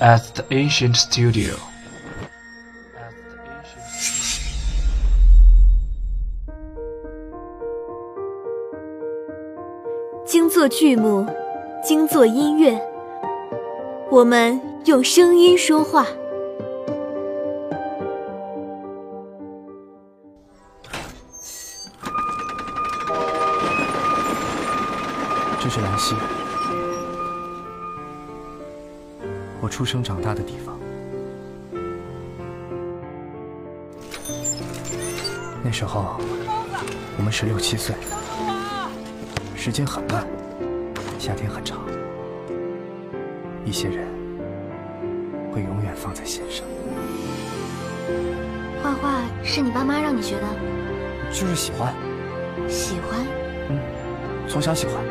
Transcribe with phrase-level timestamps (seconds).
[0.00, 1.54] at the ancient studio.
[10.26, 11.26] 精作剧目，
[11.82, 12.80] 精作音乐，
[14.10, 16.06] 我们用声音说话。
[25.60, 26.14] 这是兰溪，
[29.74, 30.78] 出生长大的地方。
[35.64, 36.16] 那时候
[37.18, 37.92] 我们十六七岁，
[39.56, 40.24] 时间很慢，
[41.18, 41.80] 夏天很长，
[43.64, 44.06] 一些人
[45.52, 46.64] 会永远放在心上。
[48.80, 50.46] 画画是你爸妈让你学的？
[51.32, 51.92] 就是喜欢，
[52.68, 53.26] 喜欢？
[53.70, 53.80] 嗯，
[54.48, 55.04] 从小喜欢。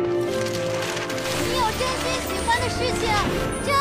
[0.00, 3.06] 你有真心喜欢的事情，
[3.66, 3.74] 真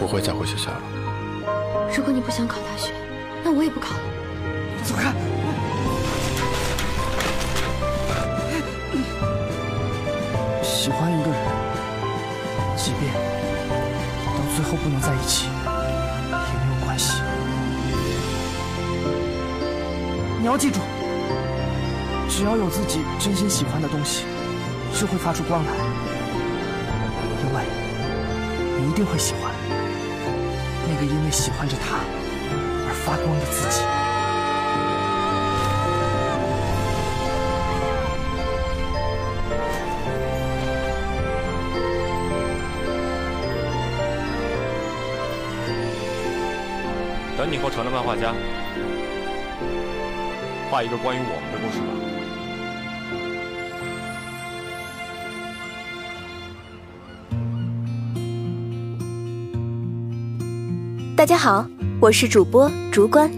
[0.00, 0.80] 不会再回学校了。
[1.94, 2.90] 如果你不想考大学，
[3.44, 4.00] 那我也不考了。
[4.82, 5.12] 走开！
[10.62, 11.38] 喜欢一个人，
[12.78, 13.12] 即便
[14.24, 15.50] 到最后不能在一起，也
[16.32, 17.20] 没有关系。
[20.40, 20.80] 你要记住，
[22.26, 24.24] 只要有自己真心喜欢的东西，
[24.98, 25.70] 就会发出光来，
[27.44, 27.62] 因为
[28.80, 29.49] 你一定会喜欢
[30.92, 31.98] 那个因为喜欢着他
[32.88, 33.80] 而发光的自己。
[47.38, 48.34] 等你以后成了漫画家，
[50.70, 52.19] 画一个关于我们的故事吧。
[61.20, 61.66] 大家好，
[62.00, 63.30] 我是主播竹关，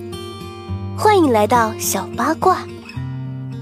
[0.96, 2.58] 欢迎来到小八卦。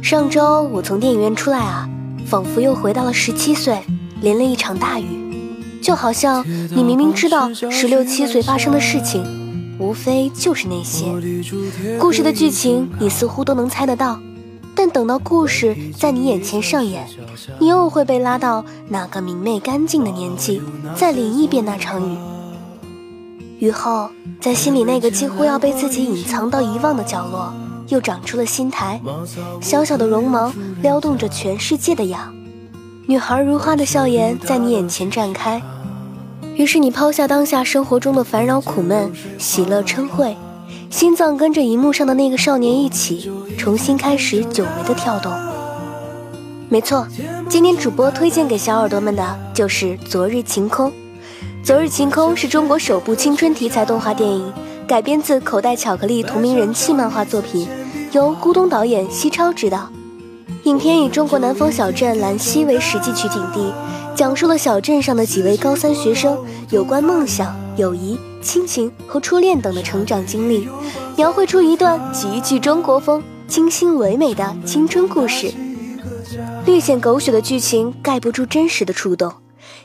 [0.03, 1.89] 上周我从电影院出来啊，
[2.27, 3.83] 仿佛又回到了十七岁，
[4.21, 9.25] 淋了一场大雨，就好像你明明知道十六七岁发生的事情，
[9.79, 11.07] 无非就是那些
[11.99, 14.21] 故事的剧情，你似乎都能猜得到，
[14.75, 17.09] 但等到故事在你眼前上演，
[17.59, 20.61] 你又会被拉到那个明媚干净的年纪，
[20.95, 22.19] 再淋一遍那场雨。
[23.61, 24.09] 雨后，
[24.41, 27.53] 在心里那个几乎要被自己隐藏到遗忘的角落，
[27.89, 28.99] 又长出了新苔，
[29.61, 30.51] 小小的绒毛
[30.81, 32.35] 撩动着全世界的痒。
[33.07, 35.61] 女孩如花的笑颜在你眼前绽开，
[36.55, 40.35] 于是你抛下当下生活中的烦扰苦闷，喜乐嗔恚，
[40.89, 45.31] 心脏跟着荧幕上的那个少年一起，重新开始久违的跳动。
[46.71, 47.07] 没错，
[47.47, 50.89] 今天主播推荐给小耳朵们的就是《昨日晴空》。
[51.63, 54.51] 《昨日晴空》是中国首部青春题材动画电影，
[54.89, 57.69] 改编自口袋巧克力同名人气漫画作品，
[58.13, 59.89] 由咕咚导演西超执导。
[60.65, 63.73] 影片以中国南方小镇兰溪为实际取景地，
[64.17, 66.37] 讲述了小镇上的几位高三学生
[66.71, 70.67] 有关梦想、友谊、亲情和初恋等的成长经历，
[71.15, 75.53] 描绘出一段极具中国风、清新唯美的青春故事。
[76.65, 79.31] 略显狗血的剧情盖不住真实的触动。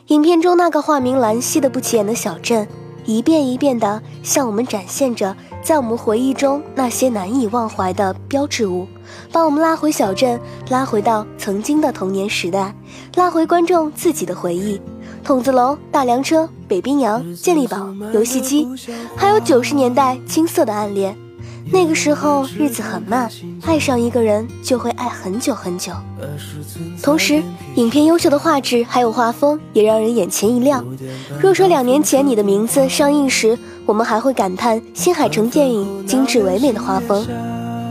[0.07, 2.67] 影片中那个化名兰溪的不起眼的小镇，
[3.05, 8.87] 一遍一遍地向我们展现着在我们回忆中那些难以忘怀的标志物，
[9.31, 12.73] 把我们拉回小镇，拉回到曾经的童年时代，
[13.15, 14.79] 拉回观众自己的回忆。
[15.23, 18.67] 筒子楼、大梁车、北冰洋、健力宝、游戏机，
[19.15, 21.17] 还有九十年代青涩的暗恋。
[21.71, 23.29] 那个时候日子很慢，
[23.63, 25.91] 爱上一个人就会爱很久很久。
[27.01, 27.41] 同时，
[27.75, 30.85] 影片优秀的画质还有画风也让人眼前一亮。
[31.39, 37.25] 若说两年前《你的名字》上映时，我们还会感叹新海诚电影精致唯美的画风，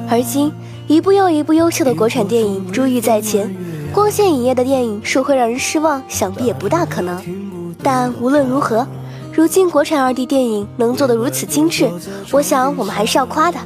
[0.09, 0.53] 而今
[0.87, 3.55] 一部又一部优秀的国产电影珠玉在前，
[3.93, 7.20] 光线影业的电影说会让人失望，想必也不大可能。
[7.82, 8.87] 但无论如何。
[9.36, 11.90] 如今国产二 D 电影能做得如此精致，
[12.31, 13.58] 我想我们还是要夸的。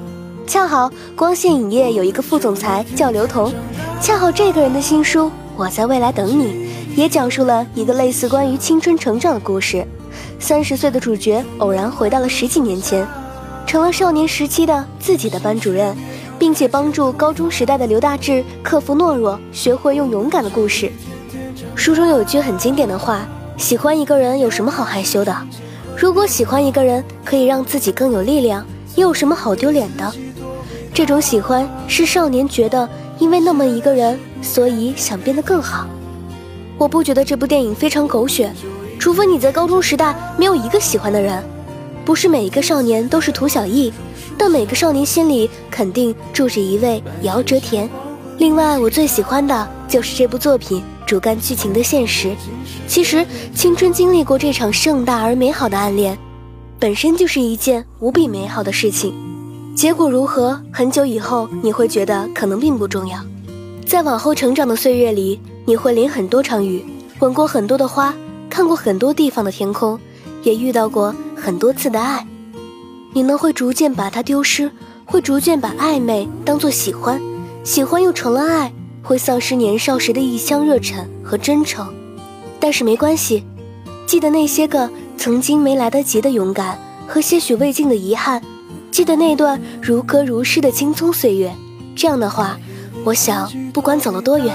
[0.46, 3.52] 恰好光线影业有一个副总裁叫刘同，
[4.00, 5.26] 恰好这个人的新书
[5.56, 6.44] 《我在未来等你》
[6.96, 9.86] 也讲述了一个类似关于青春成长的故事。
[10.38, 13.06] 三十岁的主角偶然回到了十几年前，
[13.66, 15.94] 成了少年时期的自己的班主任，
[16.38, 20.90] 并且帮助高中时代的刘大志克服懦弱，学会用勇敢的故事。
[21.74, 23.28] 书中有句很经典的话。
[23.58, 25.36] 喜欢一个人有什么好害羞的？
[25.96, 28.64] 如果喜欢一个人可以让自己更有力量，
[28.94, 30.10] 又有什么好丢脸的？
[30.94, 32.88] 这种喜欢是少年觉得
[33.18, 35.88] 因为那么一个人，所以想变得更好。
[36.78, 38.52] 我不觉得这部电影非常狗血，
[38.96, 41.42] 除非你在高中时代没有一个喜欢的人。
[42.04, 43.92] 不是每一个少年都是涂小艺，
[44.38, 47.90] 但每个少年心里肯定住着一位姚哲田。
[48.38, 52.36] 另外，我最喜欢的就是这部作品主干剧情的现实。
[52.86, 56.16] 其实，青春经历过这场盛大而美好的暗恋，
[56.78, 59.14] 本身就是一件无比美好的事情。
[59.74, 63.18] 结果如何，很久以后你会觉得可能并不重要。
[63.86, 66.84] 在往后成长的岁月里，你会淋很多场雨，
[67.20, 68.14] 吻过很多的花，
[68.50, 69.98] 看过很多地方的天空，
[70.42, 72.26] 也遇到过很多次的爱。
[73.14, 74.70] 你呢，会逐渐把它丢失，
[75.06, 77.18] 会逐渐把暧昧当作喜欢。
[77.64, 78.72] 喜欢又成了爱，
[79.08, 81.88] 会丧失年少时的一腔热忱和真诚，
[82.60, 83.42] 但是没关系，
[84.06, 88.42] 记得那些个曾经没来得及的勇敢和些许未尽的遗憾，
[88.90, 91.50] 记得那段如歌如诗的青葱岁月。
[91.96, 92.60] 这样的话，
[93.02, 94.54] 我想不管走了多远，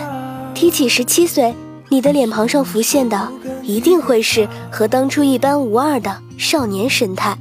[0.54, 1.56] 提起十七岁，
[1.90, 3.32] 你的脸庞上浮现的
[3.64, 7.36] 一定会是和当初一般无二的少年神态。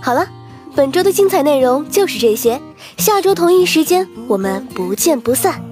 [0.00, 0.26] 好了。
[0.74, 2.58] 本周的精彩内容就是这些，
[2.96, 5.62] 下周同一时间我们不见不散。